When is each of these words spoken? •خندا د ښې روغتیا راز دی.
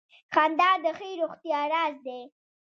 •خندا 0.33 0.69
د 0.83 0.85
ښې 0.97 1.09
روغتیا 1.21 1.59
راز 1.71 1.95
دی. 2.05 2.21